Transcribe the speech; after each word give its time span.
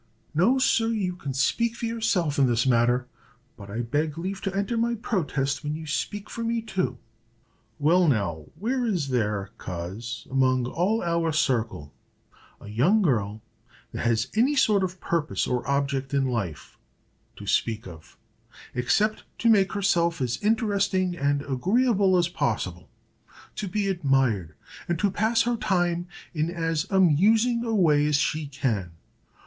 "No, 0.33 0.57
sir; 0.57 0.87
you 0.87 1.15
can 1.15 1.35
speak 1.35 1.75
for 1.75 1.85
yourself 1.85 2.39
in 2.39 2.47
this 2.47 2.65
matter, 2.65 3.07
but 3.55 3.69
I 3.69 3.81
beg 3.81 4.17
leave 4.17 4.41
to 4.41 4.55
enter 4.55 4.75
my 4.75 4.95
protest 4.95 5.63
when 5.63 5.75
you 5.75 5.85
speak 5.85 6.27
for 6.27 6.43
me 6.43 6.59
too." 6.59 6.97
"Well, 7.77 8.07
now, 8.07 8.47
where 8.55 8.83
is 8.83 9.09
there, 9.09 9.51
coz, 9.59 10.25
among 10.31 10.65
all 10.65 11.03
our 11.03 11.31
circle, 11.31 11.93
a 12.59 12.67
young 12.67 13.03
girl 13.03 13.43
that 13.91 14.03
has 14.03 14.29
any 14.35 14.55
sort 14.55 14.83
of 14.83 14.99
purpose 14.99 15.45
or 15.45 15.69
object 15.69 16.15
in 16.15 16.25
life, 16.25 16.79
to 17.35 17.45
speak 17.45 17.85
of, 17.85 18.17
except 18.73 19.23
to 19.37 19.49
make 19.51 19.73
herself 19.73 20.19
as 20.19 20.41
interesting 20.41 21.15
and 21.15 21.43
agreeable 21.43 22.17
as 22.17 22.27
possible? 22.27 22.89
to 23.55 23.67
be 23.67 23.87
admired, 23.87 24.55
and 24.87 24.97
to 24.97 25.11
pass 25.11 25.43
her 25.43 25.57
time 25.57 26.07
in 26.33 26.49
as 26.49 26.87
amusing 26.89 27.63
a 27.63 27.75
way 27.75 28.07
as 28.07 28.15
she 28.15 28.47
can? 28.47 28.93